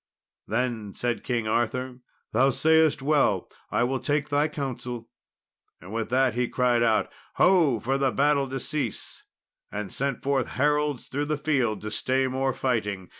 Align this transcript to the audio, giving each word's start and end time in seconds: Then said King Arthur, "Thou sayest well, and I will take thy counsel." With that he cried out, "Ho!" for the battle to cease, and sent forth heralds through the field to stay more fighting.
Then 0.47 0.95
said 0.95 1.23
King 1.23 1.47
Arthur, 1.47 1.99
"Thou 2.31 2.49
sayest 2.49 3.03
well, 3.03 3.47
and 3.69 3.81
I 3.81 3.83
will 3.83 3.99
take 3.99 4.29
thy 4.29 4.47
counsel." 4.47 5.07
With 5.79 6.09
that 6.09 6.33
he 6.33 6.47
cried 6.47 6.81
out, 6.81 7.11
"Ho!" 7.35 7.79
for 7.79 7.99
the 7.99 8.09
battle 8.11 8.49
to 8.49 8.59
cease, 8.59 9.25
and 9.71 9.93
sent 9.93 10.23
forth 10.23 10.47
heralds 10.57 11.07
through 11.07 11.25
the 11.25 11.37
field 11.37 11.81
to 11.81 11.91
stay 11.91 12.25
more 12.25 12.51
fighting. 12.51 13.09